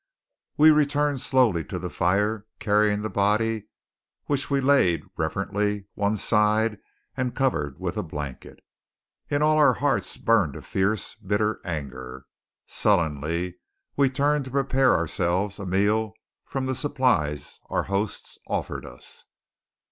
We 0.57 0.71
returned 0.71 1.21
slowly 1.21 1.63
to 1.65 1.77
the 1.77 1.91
fire, 1.91 2.47
carrying 2.57 3.03
the 3.03 3.07
body, 3.11 3.67
which 4.25 4.49
we 4.49 4.59
laid 4.59 5.03
reverently 5.15 5.85
one 5.93 6.17
side 6.17 6.79
and 7.15 7.35
covered 7.35 7.79
with 7.79 7.97
a 7.97 8.01
blanket. 8.01 8.61
In 9.29 9.43
all 9.43 9.57
our 9.57 9.73
hearts 9.73 10.17
burned 10.17 10.55
a 10.55 10.63
fierce, 10.63 11.13
bitter 11.13 11.61
anger. 11.63 12.25
Sullenly 12.65 13.57
we 13.95 14.09
turned 14.09 14.45
to 14.45 14.49
prepare 14.49 14.95
ourselves 14.95 15.59
a 15.59 15.67
meal 15.67 16.13
from 16.45 16.65
the 16.65 16.73
supplies 16.73 17.59
our 17.69 17.83
hosts 17.83 18.39
offered 18.47 18.87
us. 18.87 19.25